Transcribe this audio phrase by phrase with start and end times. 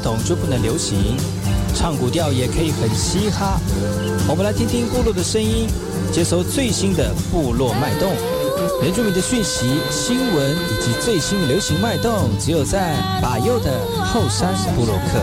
[0.00, 1.14] 传统就不能流行？
[1.74, 3.60] 唱古调也可以很嘻哈。
[4.26, 5.68] 我们来听听部落的声音，
[6.10, 8.10] 接收最新的部落脉动、
[8.82, 15.20] 原住民的讯息、新闻以及最新流行脉动，只有在把右的后山部落克。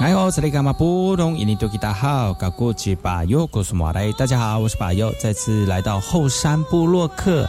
[0.00, 1.36] 哎呦，这里干嘛不懂？
[1.36, 7.48] 印尼多吉大好，搞过去把右，告诉马来，大家好，我是把右，再次来到后山部落克。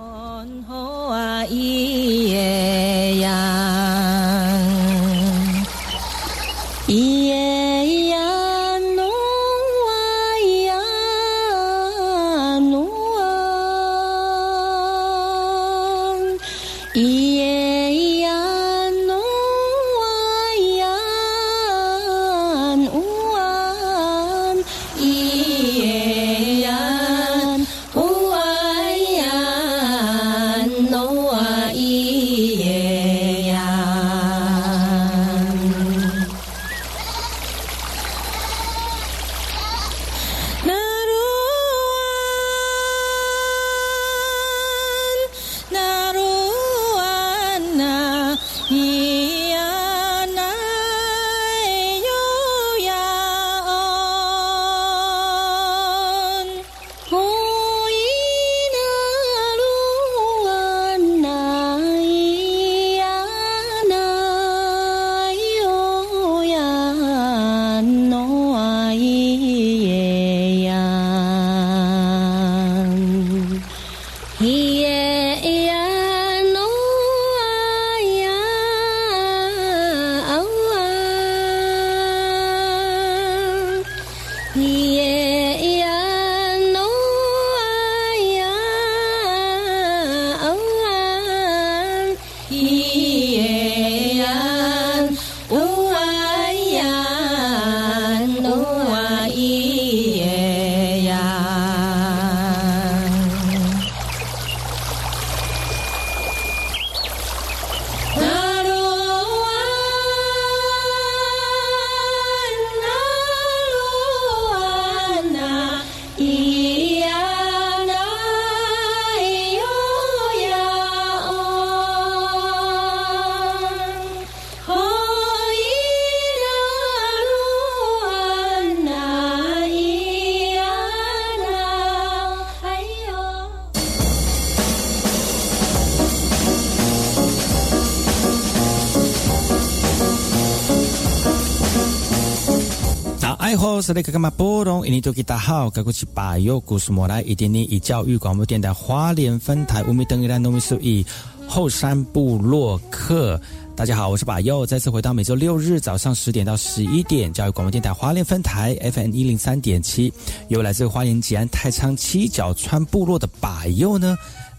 [143.81, 144.85] 是那个嘛波动？
[144.85, 151.05] 印尼多吉大好，该过去把右故事莫来一点点以教育广播电台花莲分台五米等于兰农米数以
[151.47, 153.41] 后山部落客。
[153.75, 160.13] 大家好，我是把右，再次回到每周六日早上十点到十一点教育广播电台花莲分台 FM 一零三点七，
[160.49, 164.15] 由来自花莲吉安太仓七角川部落的把右呢。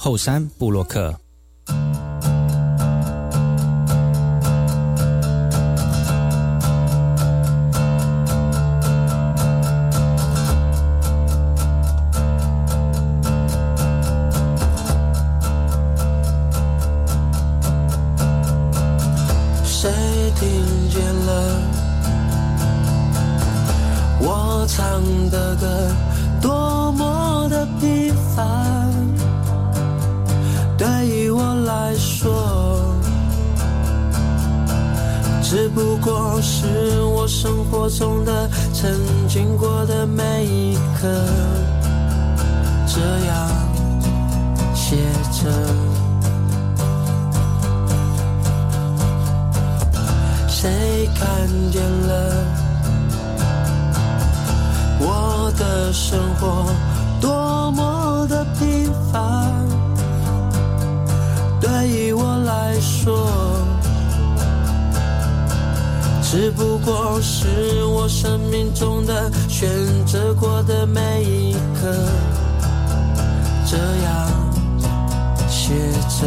[0.00, 1.12] 后山布洛克。
[19.64, 19.90] 谁
[20.36, 21.60] 听见了
[24.20, 25.87] 我唱的歌？
[36.68, 38.90] 是我生活中的曾
[39.26, 41.08] 经过的每一刻，
[42.86, 43.48] 这样
[44.74, 44.96] 写
[45.32, 45.50] 着。
[50.48, 52.44] 谁看见了
[55.00, 56.66] 我的生活
[57.20, 59.66] 多么的平凡。
[61.60, 63.16] 对于我来说，
[66.30, 69.66] 只不过是我生命中的选
[70.04, 71.90] 择过的每一刻，
[73.64, 74.28] 这样
[75.48, 75.72] 写
[76.20, 76.26] 着。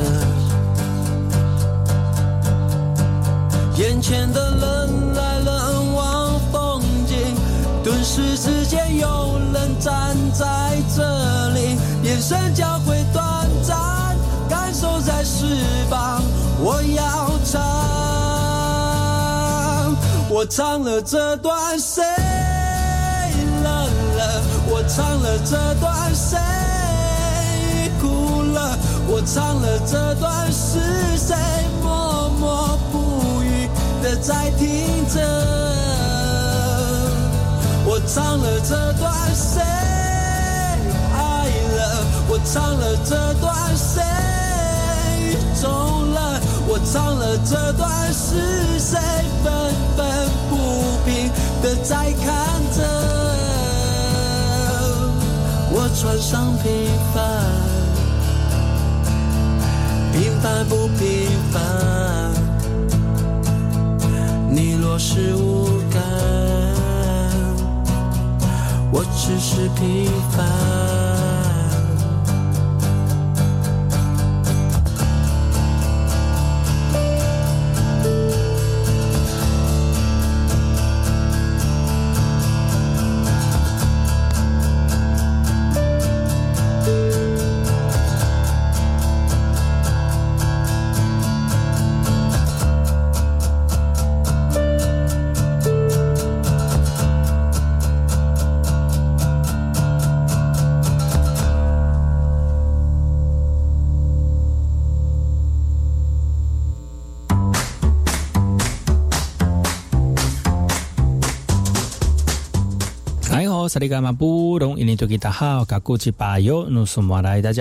[3.77, 7.15] 眼前的人来人往，风景
[7.83, 13.77] 顿时之间有人站在这里，眼神交汇短暂，
[14.49, 15.45] 感受在释
[15.91, 16.23] 放。
[16.59, 17.61] 我要唱，
[20.33, 22.01] 我唱了这段谁
[23.63, 24.41] 冷了？
[24.69, 26.37] 我唱了这段谁
[27.99, 28.77] 哭了？
[29.09, 30.79] 我唱了这段是
[31.17, 31.35] 谁
[31.83, 33.67] 默默不语？
[34.01, 35.19] 的在听着，
[37.85, 39.61] 我唱了这段谁
[41.13, 42.05] 爱了？
[42.29, 44.01] 我唱了这段谁
[45.61, 45.67] 走
[46.05, 46.39] 了？
[46.69, 48.97] 我唱了这段是谁
[49.43, 49.51] 分
[51.05, 51.29] 平
[51.61, 52.79] 的在看着？
[55.73, 56.69] 我穿上平
[57.13, 57.21] 凡，
[60.11, 61.61] 平凡不平凡。
[64.49, 66.01] 你若是无感，
[68.91, 71.00] 我只是平凡。
[113.81, 113.99] 大家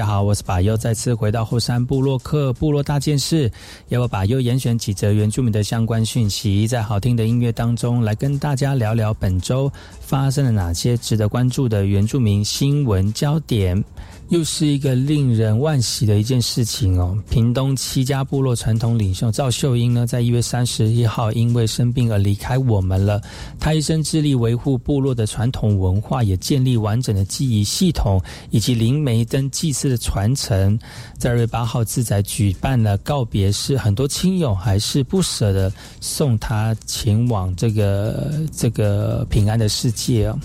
[0.05, 3.51] 好，我是巴尤，再次回到后山部落克部落大件事，
[3.89, 13.83] 要我巴尤严选几则原住民的相关讯息，在好听的音乐当中来跟大家聊聊本周发生了哪些值得关注的原住民新闻焦点。
[14.29, 17.19] 又是一个令人惋惜的一件事情哦。
[17.29, 23.21] 屏东七家部落传统领袖赵秀英呢，在一月三十一号因为生病而离开我们了。
[23.59, 28.21] 他一生致力维护部落的传统文化，话也建立完整的记忆系统
[28.51, 30.77] 以及灵媒灯祭祀的传承。
[31.17, 40.37] 在二月八号，自在举办了告别式，很多亲友还是不舍得送他前往这个这个平安的世界哦。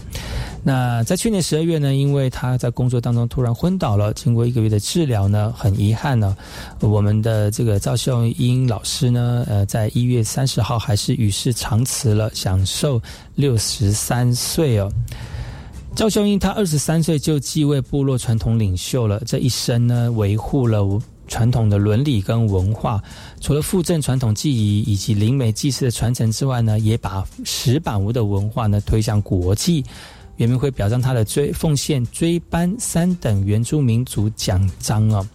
[0.64, 6.38] 那在去年十二月呢，因为他在工作当中突然昏倒了，经过一个月的治疗呢，很遗憾呢，
[6.82, 13.02] 我们的这个赵秀英老师呢，呃，在一月三十号还是与世长辞了，享受
[13.36, 14.92] 六十三岁哦。
[15.96, 23.02] 赵秀英她二十三岁就继位部落传统领袖了，这一生呢，维护了传统的伦理跟文化，
[23.40, 29.86] 除了复振传统技艺以及灵媒祭祀的传承之外呢，也把石板屋的文化呢推向国际。
[30.36, 35.26] 原民会表彰他的追奉献追班三等原住民族奖章哦，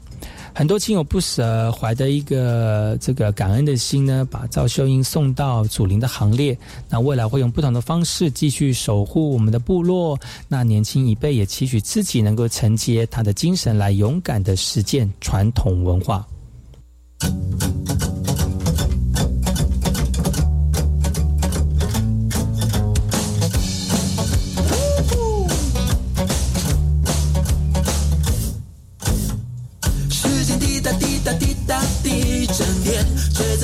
[0.54, 6.56] 很多亲友不舍，怀着一个这个感恩的心呢，把赵秀英送到祖灵的行列。
[6.88, 10.18] 那未来会用不同的方式继续守护我们的部落。
[10.48, 16.26] 那年轻一辈也期许自己能够承接他的精神，来勇敢的实践传统文化。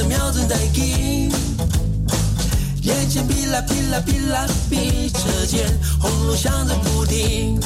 [0.07, 1.31] 瞄准待击，
[2.83, 5.67] 眼前噼啦噼啦噼，车间
[6.01, 7.61] 轰隆响着不停。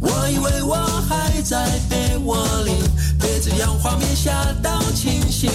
[0.00, 0.74] 我以为我
[1.08, 2.72] 还在被窝里，
[3.18, 5.50] 被这样画面吓到清醒。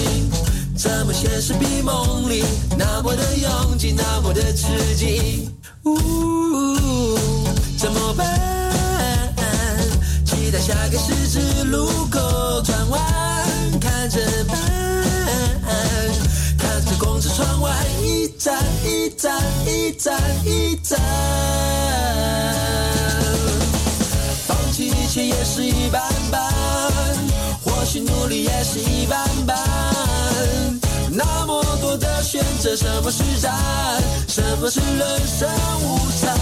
[0.76, 2.44] 怎么现实比梦里
[2.76, 4.66] 那么的拥挤，那么的刺
[4.96, 5.50] 激？
[5.84, 7.18] 呜，
[7.76, 9.34] 怎么办？
[10.24, 13.00] 期待下个十字路口转弯，
[13.80, 14.87] 看着办。
[16.58, 17.70] 看着公司窗外
[18.02, 20.98] 一站一站一站一站，
[24.46, 26.52] 放弃一切也是一般般，
[27.64, 29.56] 或许努力也是一般般。
[31.10, 33.54] 那么多的选择，什么是战，
[34.28, 35.48] 什么是人生
[35.82, 36.36] 无常。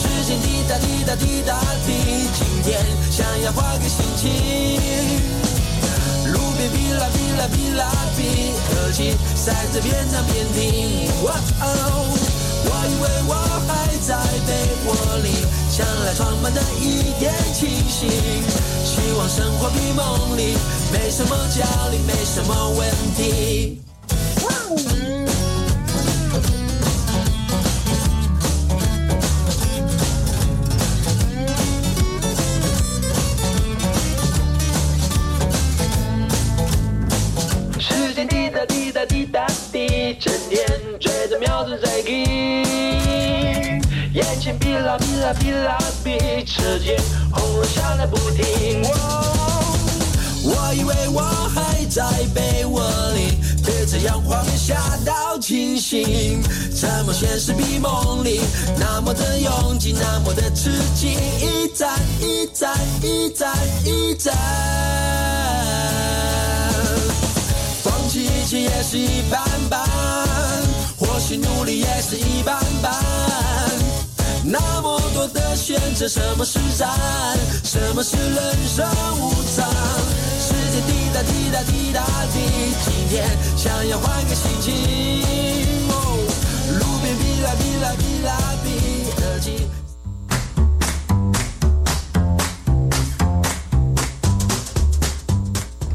[0.00, 1.92] 时间滴答滴答滴答滴，
[2.38, 5.57] 今天想要换个心情。
[6.58, 7.82] 路边哔啦哔啦哔啦
[8.16, 8.20] 哔，
[8.74, 11.06] 耳机塞着边唱边听。
[11.22, 11.64] 哇哦，
[12.64, 13.34] 我以为我
[13.68, 14.50] 还在被
[14.84, 14.88] 窝
[15.22, 18.10] 里，想来装满的一点清醒。
[18.84, 20.56] 希望生活比梦里
[20.92, 23.80] 没什么焦虑，没什么问题。
[39.04, 40.66] 滴答滴答滴，整天
[40.98, 42.10] 追着瞄准在记，
[44.12, 46.96] 眼前哔啦哔啦哔啦哔，车间
[47.30, 48.82] 轰隆响个不停。
[50.42, 51.20] 我以为我
[51.54, 52.02] 还在
[52.34, 52.82] 被窝
[53.14, 54.74] 里，被这样画面吓
[55.04, 56.42] 到清醒。
[56.74, 58.40] 怎么现实比梦里
[58.78, 61.16] 那么的拥挤，那么的刺激？
[61.40, 64.34] 一站一站一站一站，
[68.48, 69.86] 弃一切也是一般般，
[70.98, 72.94] 或许努力也是一般般。
[74.42, 76.88] 那么多的选择，什么是战，
[77.62, 78.88] 什么是人生
[79.20, 79.68] 无常？
[80.40, 82.00] 时间滴答滴答滴答
[82.32, 84.72] 滴，今天想要换个心情。
[85.90, 85.92] 哦，
[86.80, 88.66] 路边哔啦哔啦哔啦哔，
[89.26, 89.68] 耳机。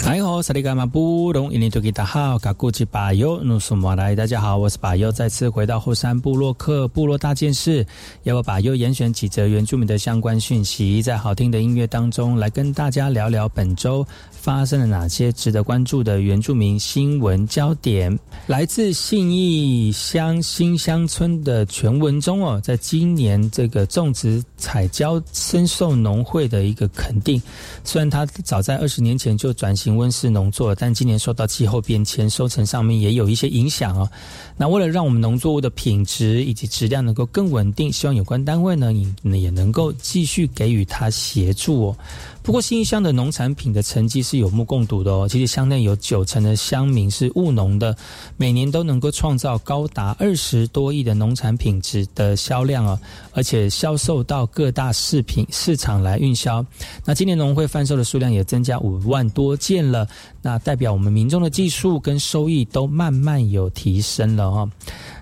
[0.05, 7.88] 哎吼，萨利伽马布隆伊尼多吉达好，嘎古吉巴尤努苏马来，大家好，我是巴尤，再次回到后山部落克部落大件事，
[8.24, 18.19] 要我巴尤严选几则原住民的相关讯息，在好听的音乐当中来跟大家聊聊本周发生了哪些值得关注的原住民新闻焦点。
[18.45, 27.41] 来自信义乡新乡村的全文中哦，在今年这个种植彩椒深受农会的一个肯定，
[27.86, 34.09] 虽然他早在二十年前就转型温室农作，但今年受到气候变迁，收成上面也有一些影响哦。
[34.57, 41.97] 那为了让我们农作物的品质以及质量能够更稳定，希望有关单位呢，也也能够继续给予他协助哦。
[42.43, 45.25] 不过新义乡的农产品的成绩是有目共睹的哦。
[45.29, 47.95] 其实乡内有九成的乡民是务农的，
[48.35, 53.00] 每年都能够创造高达二十多亿的农产品值的销量哦，
[53.31, 56.63] 而且销售到各大市品市场来运销。
[57.05, 60.05] 那今年农会贩售的数量也增加五万多件了，
[60.41, 64.69] 那代表我们民众的技术跟收益都慢慢有提升了哈。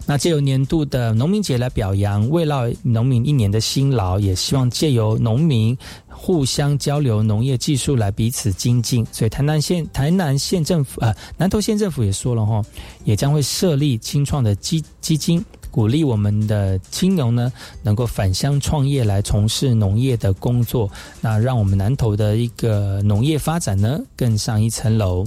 [0.08, 5.78] 那借由年度的农民节来表扬慰劳农民一年的辛劳，也希望借由农民
[6.24, 9.04] 互相交流农业技术来彼此精进。
[9.12, 12.63] 所以台南县台南县政府呃南投县政府也说了哈，
[13.04, 17.51] 也将会设立清创的基基金，鼓励我们的青农呢
[17.82, 20.88] 能够返乡创业来从事农业的工作，
[21.22, 25.25] 那让我们南投的一个农业发展呢更上一层楼。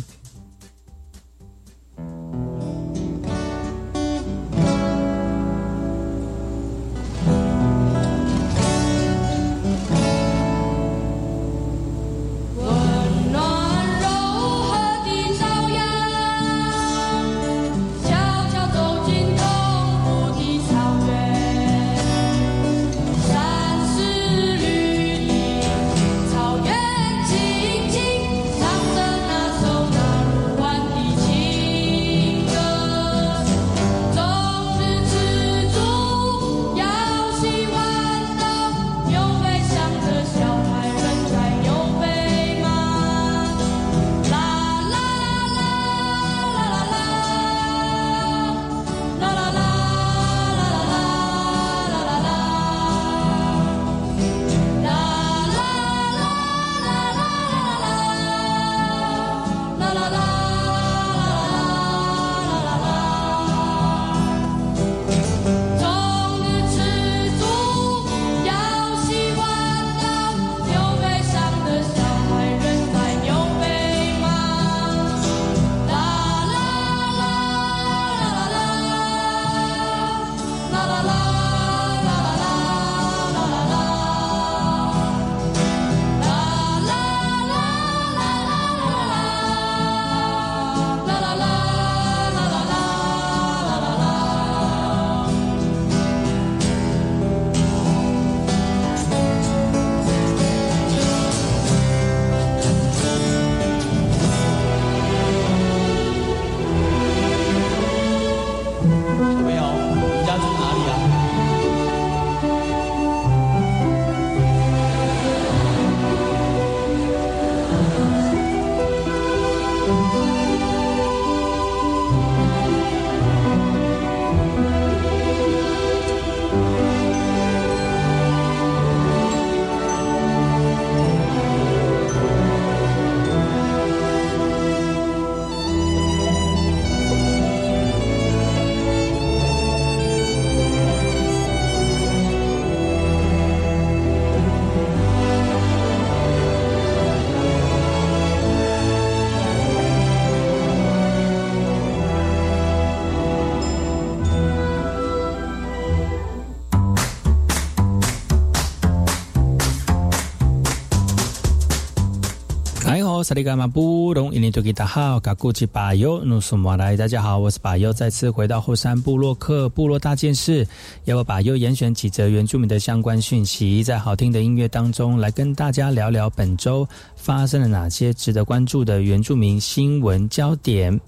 [163.25, 170.69] 萨利伽马布隆，印尼多吉达好，卡古吉巴尤努苏马来，大家好，我是巴尤，再次回到后山部落克部落大件事，
[171.07, 181.01] 要我巴尤严选几则原住民的相关讯息，在好听的音乐当中来跟大家聊聊本周发生了哪些值得关注的原住民新闻焦点。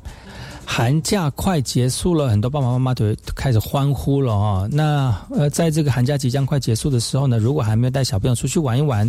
[0.68, 4.68] 寒假快结束了，很多爸爸妈妈都开始欢呼了哦。
[4.72, 9.08] 那呃，在这个寒假即将快结束的时候呢，如果还没有带小朋友出去玩一玩，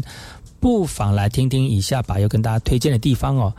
[0.60, 3.54] 不妨来听听以下把要跟大家推荐的地方哦。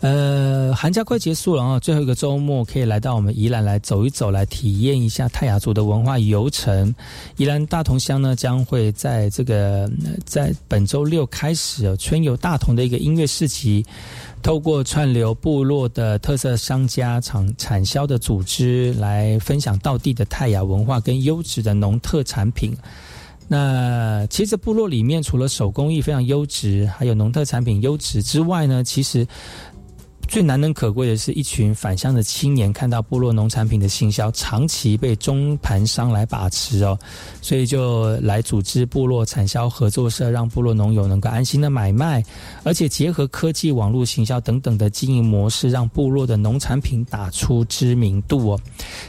[0.00, 6.94] 呃，寒假快结束了啊，最后一个周末可以来到我们宜兰来走一走，来体验一下泰雅族的文化游程。
[7.38, 9.90] 宜兰大同乡呢，将会在这个
[10.26, 13.82] 在本周六开始春游大同的一个音乐市集，
[14.42, 22.76] 透过串流部落的特色商家产产销的组织，来分享道地的泰雅文化跟优质的农特产品。
[23.48, 29.26] 那其实部落里面除了手工艺非常优质，还有农特产品优质之外呢，其实。
[30.34, 36.98] 最难能可贵的是一群返乡的青年，看到部落农产品的行销长期被中盘商来把持哦，
[37.40, 42.20] 所以就来组织部落产销合作社，让部落农友能够安心的买卖，
[42.64, 48.60] 而且结合科技、网络行销等等的经营模式，让部落的农产品打出知名度哦。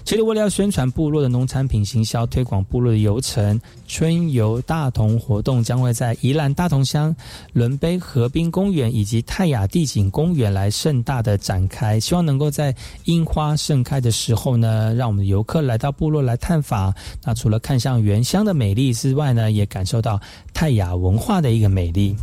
[0.04, 7.16] 其实为了要宣传部落的农产品行销，推广部落的游程，春游大同活动将会在宜兰大同乡
[7.52, 11.02] 伦卑河滨公园以及泰雅地景公园来盛。
[11.02, 12.76] 大大的展开，希望能够在
[13.06, 16.94] 樱花盛开的时候呢，让我们的游客来到部落来探访。
[17.24, 20.20] 那除了看向原乡的美丽之外呢，也感受到
[20.54, 22.14] 泰雅文化的一个美丽。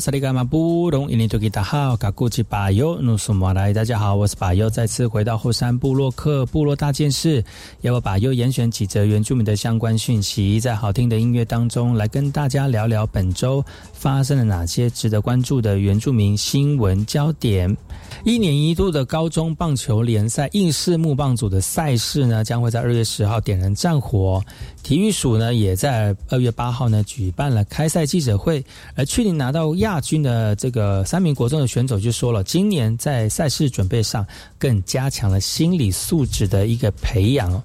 [0.00, 7.44] 萨利伽马布隆，印尼多吉达好，嘎古吉巴尤努苏马来，大家好，我是巴尤，再次回到后山部落克部落大件事，
[7.82, 17.76] 要我巴尤严选几则原住民的相关讯息，在好听的音乐当中来跟大家聊聊本周发生了哪些值得关注的原住民新闻焦点。
[18.24, 24.42] 一年一度的高中棒球联赛应试木棒组的赛事呢，将会在二月十号点燃战火。
[24.82, 28.64] 体育署呢，也在二月八号呢举办了开赛记者会。
[28.94, 34.24] 而去年拿到亚大军的这个三名国中的选手就说了，今年在赛事准备上
[34.56, 37.60] 更加强了心理素质的一个培养。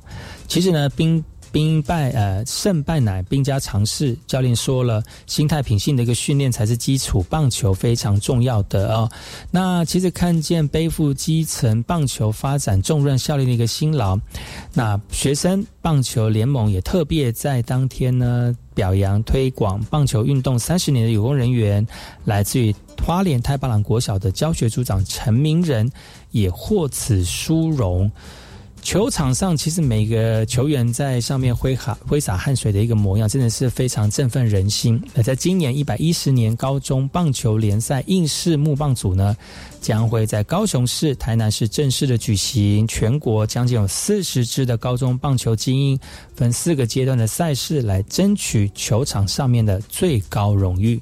[0.48, 1.24] 其实呢，兵。
[1.56, 9.10] 兵败呃胜败乃兵家常事，教练说了，心态品性的一个训练才是基础，棒球非常重要的哦。
[9.52, 14.20] 那其实看见背负基层棒球发展重任效力的一个辛劳，
[14.74, 21.88] 那学生棒球联盟也特别在当天呢表扬推广棒球运动三十年的有功人员，
[22.26, 25.90] 来自于花莲太巴朗国小的教学组长陈明仁
[26.32, 28.12] 也获此殊荣。
[28.86, 35.02] 球场上，其实每个球员在上面挥洒挥洒汗水的一个模样，真的是非常振奋人心。
[35.12, 39.36] 那在今年一百一十年高中棒球联赛应试木棒组呢，
[39.82, 42.88] 将会在高雄市、台南市正式的举行。
[42.88, 46.00] 全国将近有四十支的高中棒球精英，
[46.36, 51.02] 分四个阶段的赛事来争取球场上面的最高荣誉。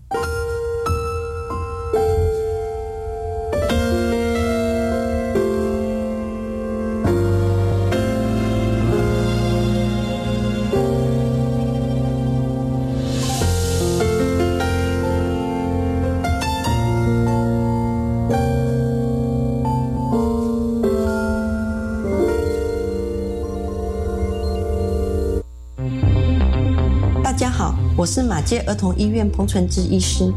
[28.41, 30.33] 接儿童医院彭纯之医师。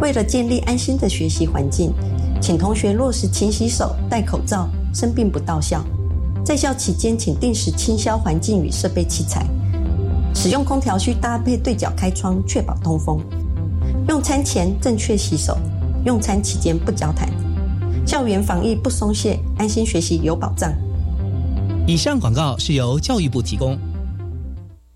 [0.00, 1.92] 为了建立安心的学习环境，
[2.40, 5.84] 请同学落实勤洗手、戴口罩，生病不到校。
[6.44, 9.46] 在校期间，请定时清消环境与设备器材。
[10.34, 13.18] 使用空调需搭配对角开窗，确保通风。
[14.08, 15.56] 用餐前正确洗手，
[16.04, 17.28] 用餐期间不交谈。
[18.06, 20.72] 校园防疫不松懈，安心学习有保障。
[21.86, 23.78] 以上广告是由教育部提供。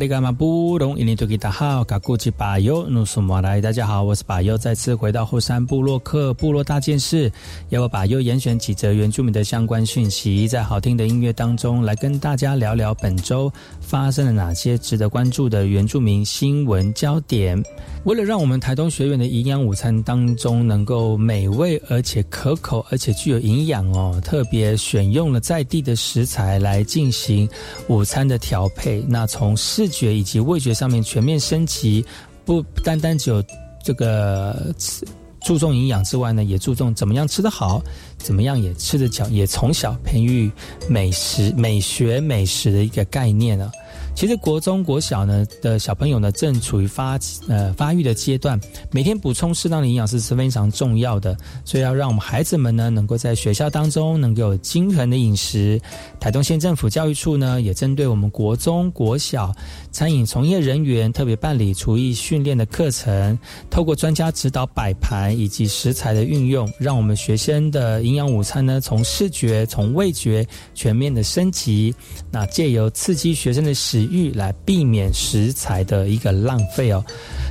[0.00, 7.30] 萨利嘎马布隆伊尼多吉达好，嘎古吉巴尤努苏马来，大家好，我是巴尤，再次回到后山部落克部落大件事，
[7.68, 17.62] 要我巴尤严选几则原住民的相关讯息，在好听的音乐当中来跟大家聊聊本周发生了哪些值得关注的原住民新闻焦点。
[18.04, 27.46] 为了让我们台东学院的营养午餐当中能够美味而且可口而且具有营养哦，特别选用了在地的食材来进行
[27.88, 29.04] 午餐的调配。
[29.06, 32.04] 那从视觉以及味觉上面全面升级，
[32.44, 33.44] 不单单只有
[33.84, 35.04] 这个吃
[35.42, 37.82] 注重营养之外呢，也注重怎么样吃得好，
[38.18, 40.50] 怎么样也吃得巧，也从小培育
[40.88, 43.70] 美食、美学、美食的一个概念呢。
[44.14, 47.18] 其实国中、国小呢的小朋友呢，正处于发
[47.48, 55.80] 呃发育的阶段，每天补充适当的营养是是非常重要的，所以要让我们孩子们呢，能够在学校当中能够有均衡的饮食。
[56.18, 59.54] 台东县政府教育处呢，也针对我们国中、国小
[59.90, 63.38] 餐饮从业人员特别办理厨艺训练的课程，
[63.70, 71.94] 透过专家指导摆盘以及食材的运用，让我们学生的营养午餐呢，从视觉、从味觉全面的升级。
[72.30, 77.04] 那借由刺激学生的食欲，来避免食材的一个浪费哦。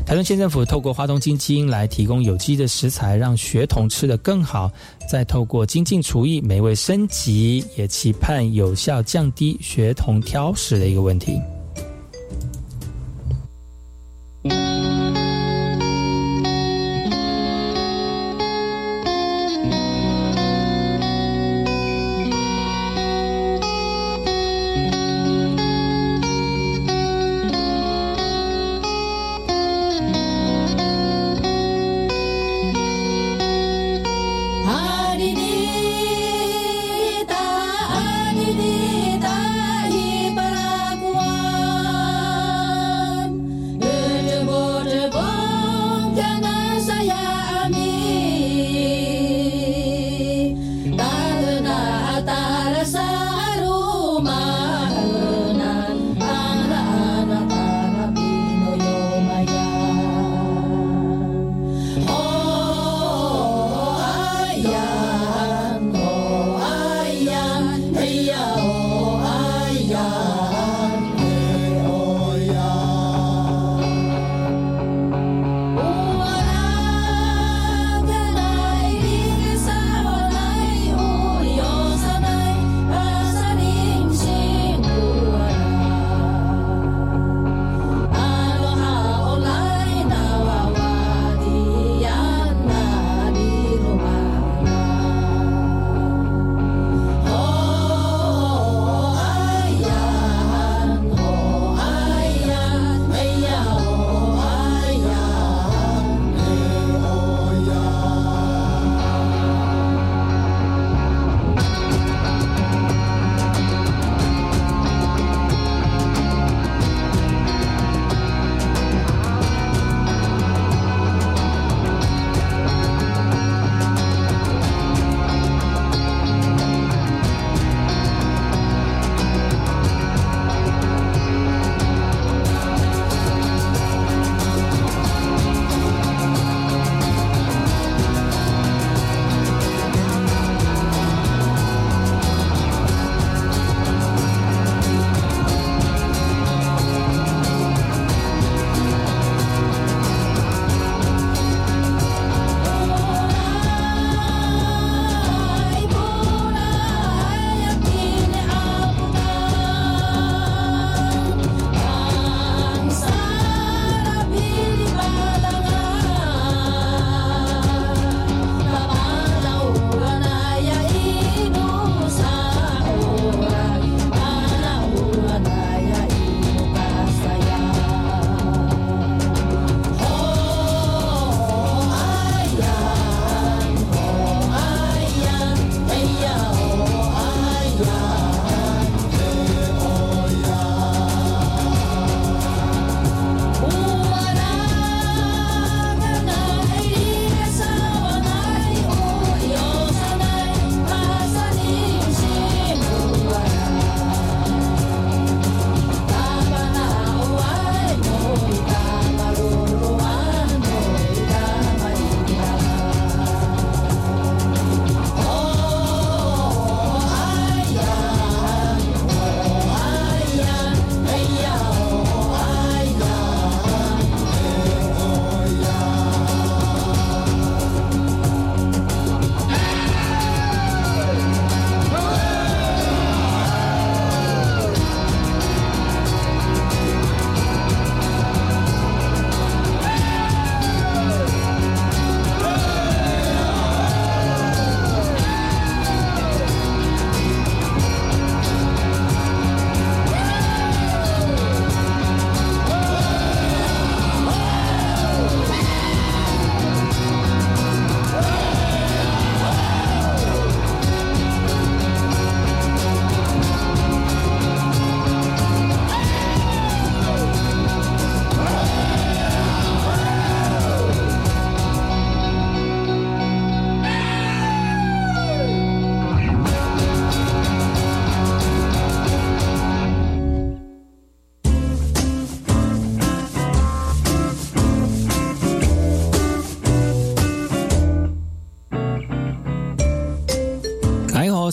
[0.05, 4.71] 台中县政府透过花东基因来提供有机的食材，让学童吃得更好。
[5.09, 11.39] 再透过精进厨艺，美味升级，也期盼有效降低学童挑食的一个问题。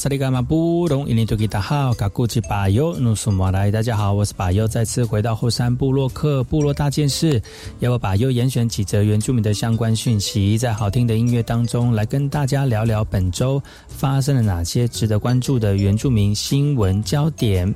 [0.07, 7.43] 萨利嘎马布隆伊尼多吉达好，嘎古吉巴尤努苏马来，大家好，我是巴尤，再次回到后山部落客部落大件事，
[7.81, 17.75] 要我把尤严选几则原住民的相关讯息，在好听的音乐当中来跟大家聊聊本周发生了哪些值得关注的原住民新闻焦点。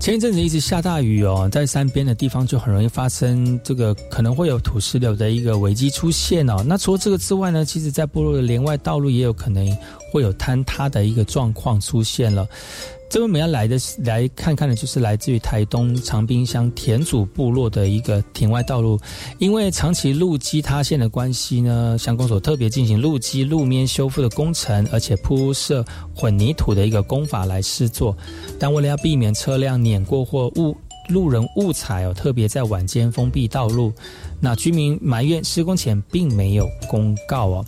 [0.00, 6.64] 前一阵子一直下大雨哦，在山边的地方就很容易发生这个可能会有土石流的一个危机出现哦。
[6.66, 9.76] 那除了这个之外呢，其实在部落的连外道路也有可能
[10.10, 12.48] 会有坍塌的一个状况出现了。
[13.10, 18.96] 这边我们要来的来看看的，就是来自于台东长滨乡田主部落的一个田外道路，
[19.38, 25.84] 因为长期路基塌陷的关系呢，乡公所特别进行路基路面修复的工程，而且铺设
[26.14, 28.16] 混凝土的一个工法来施作。
[28.60, 30.76] 但为了要避免车辆碾过或误
[31.08, 33.92] 路人误踩哦，特别在晚间封闭道路。
[34.38, 37.64] 那居民埋怨施工前并没有公告哦。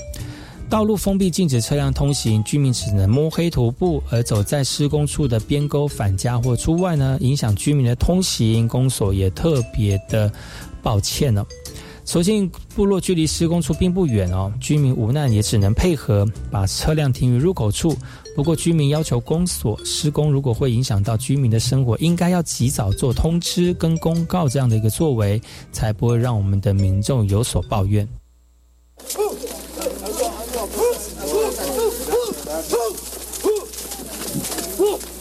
[0.72, 8.66] 道路封闭，禁止车辆通行，居民只能摸黑徒步，而走在施工处的边沟返家或出外呢，影响居民的通行。
[8.66, 10.32] 公所也特别的
[10.82, 11.46] 抱歉了。
[12.06, 17.94] 所幸部落距离施工处并不远哦，居民无奈也只能配合把车辆停于入口处。
[18.34, 25.38] 不过居民要求公所施工如果会影响到居民的生活，应该要及早做通知跟公告这样的一个作为，
[25.70, 28.08] 才不会让我们的民众有所抱怨。
[34.82, 35.11] 萨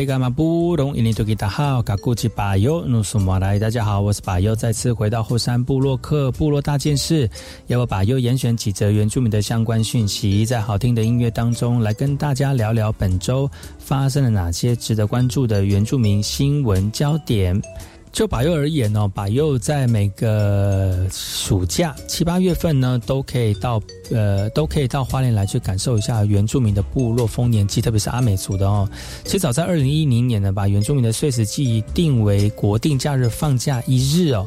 [0.00, 7.28] 利伽马布隆伊尼多吉达好，卡古吉巴尤努苏马来，大家好，我是巴尤，再次回到后山部落克部落大件事，
[7.66, 13.46] 要我巴尤严选几则原住民的相关讯息，在好听的音乐当中来跟大家聊聊本周
[13.78, 17.60] 发生了哪些值得关注的原住民新闻焦点。
[18.12, 23.80] 就把又而言呢，把又在每个暑假七八月份呢，都可以到
[24.10, 28.88] 呃，都可以到花莲来去感受一下原住民的部落丰年祭，特别是阿美族的哦。
[29.24, 34.44] 其实早在二零一零年呢，把原住民的岁时祭定为国定假日放假一日哦。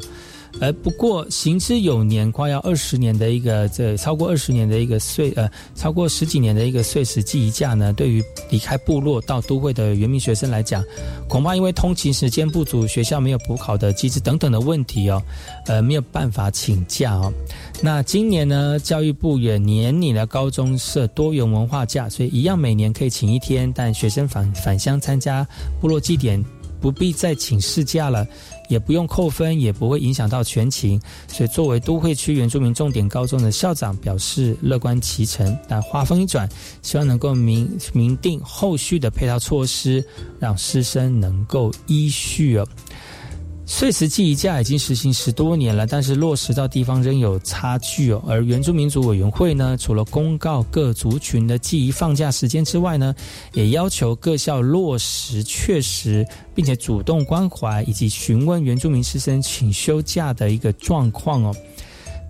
[0.60, 10.82] 而不过行之有年，快要二十年的一个这超过二十年的一个岁呃，超过十几年的一个岁时记忆假呢，对于离开部落到都会的原民学生来讲，
[11.28, 15.22] 恐怕因为通勤时间不足，学校没有补考的机制等等的问题哦，
[15.66, 17.32] 呃，没有办法请假哦。
[17.82, 25.46] 那今年呢，教育部也年拟了高中设多元文化假，所以一样每年可以请一天，但学生返返乡参加
[25.80, 26.42] 部落祭典，
[26.80, 28.26] 不必再请事假了。
[28.68, 35.56] 也不用扣分，也不会影响到全勤，所以作为都会区原住民重点高中的校长表示乐观其成。
[35.68, 36.48] 但话锋一转，
[36.82, 40.04] 希望能够明明定后续的配套措施，
[40.38, 42.66] 让师生能够依序哦。
[43.66, 48.22] 碎石记忆假已经实行十多年了，但是落实到地方仍有差距哦。
[48.26, 53.14] 而原住民族委员会呢，除了公告各族群的记忆放假时间之外呢，
[53.52, 61.56] 也要求各校落实确实，并且主动关怀以及询问原住民师生请休假的一个状况哦。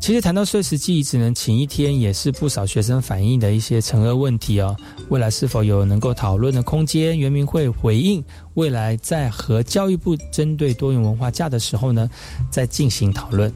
[0.05, 4.77] 其实谈到碎石记忆只能请一天，也是不少学生反映的一些成恶问题哦。
[5.09, 7.19] 未来是否有能够讨论的空间？
[7.19, 12.07] 袁明会回应，未来在和教育部针对多元文化假的时候呢，
[12.51, 13.51] 再进行讨论。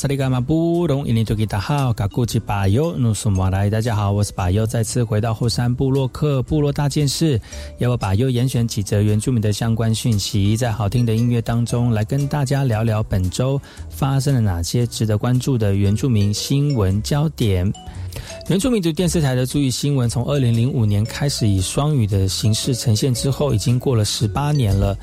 [0.00, 7.38] 萨利伽马布隆伊尼多吉达好，嘎古吉巴尤努苏马来，大家好，我是巴尤，再次回到后山部落克部落大件事，
[7.76, 17.70] 要我巴尤严选几则原住民的相关讯息，在好听的音乐当中来跟大家聊聊本周发生了哪些值得关注的原住民新闻焦点。
[18.48, 24.96] 原住民族电视台的注意新闻，从二零零五年开始以双语的形式呈现之后，已经过了十八年了。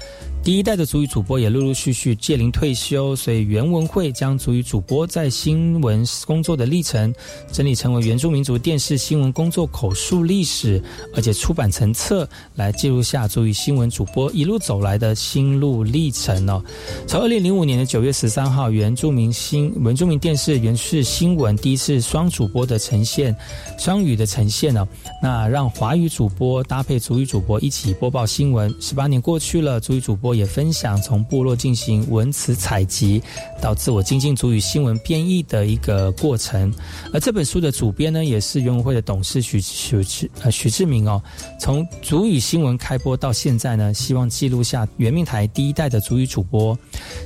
[0.47, 7.13] 第一代的足语主播也陆陆续续届龄退休，所以原文会将足语主播在新闻工作的历程
[7.51, 10.81] 整理成为原住民族电视新闻工作口述历史，
[11.13, 12.25] 而且出版成册
[12.55, 16.63] 来记录下足语新闻主播一路走来的心路历程哦。
[17.05, 23.35] 从二零零五年的九月十三号，原住民新原住民电视原视新闻第一次双主播的呈现，
[23.77, 24.87] 双语的呈现哦，
[25.21, 28.73] 那让华语主播搭配足语主播一起播报新闻。
[28.79, 30.36] 十八年过去了，足语主播。
[30.37, 33.21] 也分享从部落进行文词采集
[33.61, 36.71] 到自我精进主语新闻编译的一个过程，
[37.11, 41.21] 而这本书的主编呢，也是原文会的董事许许志呃许志明哦。
[41.59, 46.77] 从主语新闻开播到现在呢，希望记录下圆明台第一代的主语主播，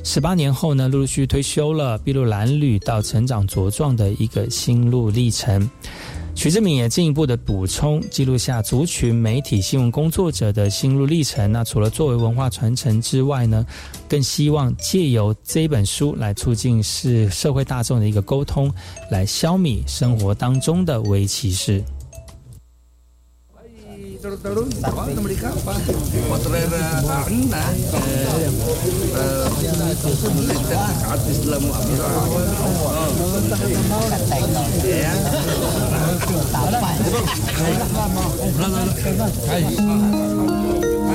[0.04, 5.70] 十八年后呢，陆陆续续退休了，筚路蓝缕到成长茁壮的一个心路历程。
[6.34, 11.52] 徐志敏也进一步的补充，记录下族群媒体新闻工作者的心路历程。
[11.52, 13.64] 那除了作为文化传承之外呢，
[14.10, 18.74] 更希望借由这本书来促进是社会大众的一个沟通，
[19.12, 21.84] 来消弭生活当中的微歧视。
[36.52, 36.96] 打败。
[38.58, 38.90] 来来来，
[39.46, 39.50] 开。
[41.10, 41.14] 哎，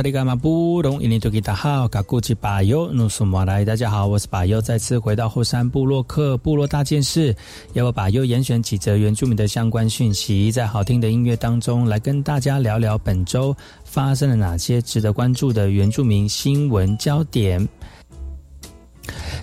[0.00, 7.36] 萨利伽马布隆，印尼多吉达好，嘎古吉巴尤努苏马来，大家好，我是巴尤，再次回到后山部落克部落大件事，
[7.74, 17.68] 要我巴尤严选几则原住民的相关讯息，在好听的音乐当中来跟大家聊聊本周发生了哪些值得关注的原住民新闻焦点。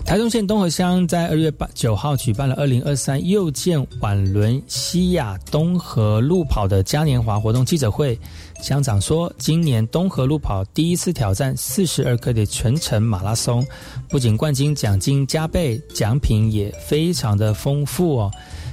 [0.04, 8.18] 台中县东河乡在二月八九号举办了二零二三又见晚轮西亚东河路跑的嘉年华活动记者会。
[8.60, 13.66] 乡长说，今年东河路跑第一次挑战四十二克的全程马拉松，
[14.08, 18.30] 不仅冠军奖金加倍，奖品也非常的丰富哦。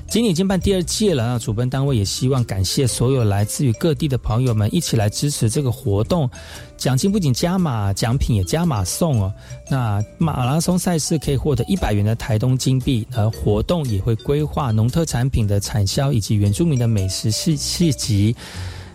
[0.07, 6.29] 今年已经办第二届了，那主办单位也希望感谢所有来自于各地的朋友们一起来支持这个活动。
[6.77, 9.33] 奖金不仅加码，奖品也加码送哦。
[9.69, 18.35] 那马拉松赛事可以获得一百元的台东金币，而活动也会规划农特产品的产销以及原住民的美食市市集。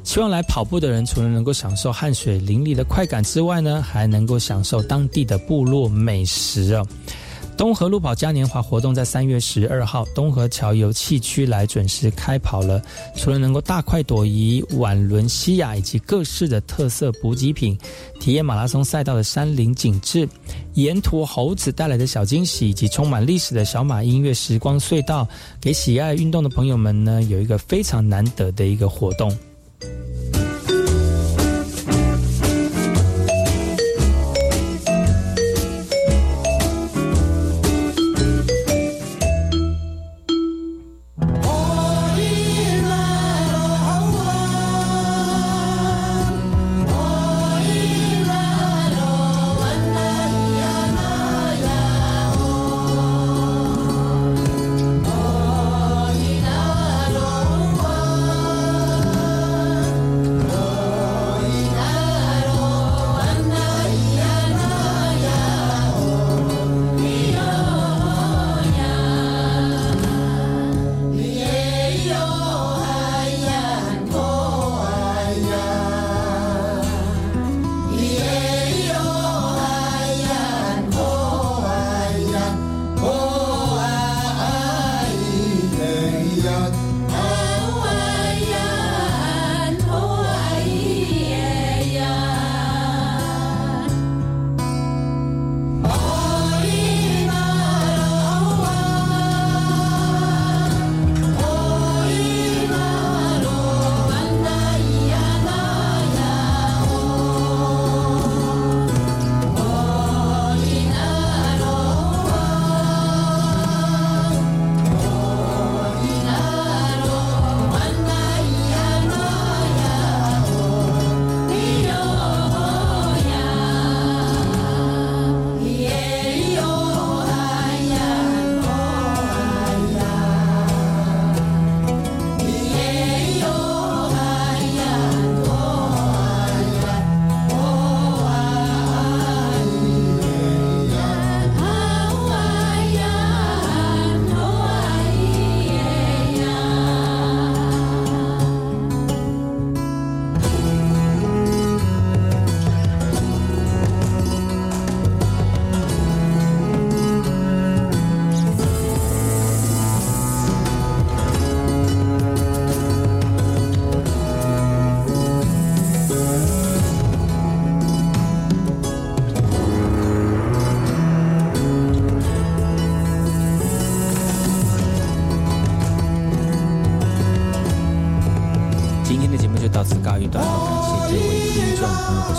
[0.02, 6.86] 希望来跑步的人，除了能够享受汗水淋漓的快感之外呢，还能够享受当地的部落美食哦。
[7.56, 12.80] 东河路跑嘉年华活动在三月十二号东河桥游气区来准时开跑了。
[13.14, 17.78] 除了能够大快朵颐、晚轮西亚以及各式的特色补给品，
[18.18, 20.26] 体验马拉松赛道的山林景致，
[20.72, 25.28] 沿途猴子带来的小惊喜，以及充满历史的小马音乐时光隧道，
[25.60, 29.30] 给喜爱运动的朋友们呢，有一个非常难得的一个活动。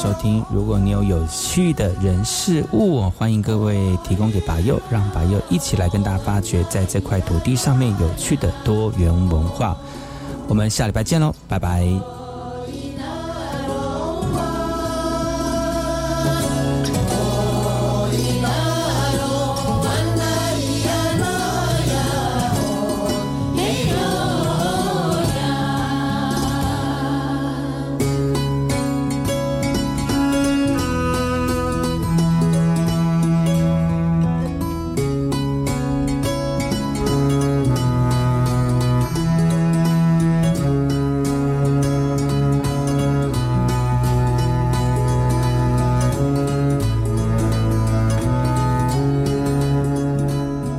[0.02, 9.78] 收听如果你有有趣的人事物，欢迎各位提供给白佑，让白佑一起来跟大家发掘在这块土地上面有趣的多元文化。
[10.48, 12.21] 我们下礼拜见喽，拜拜。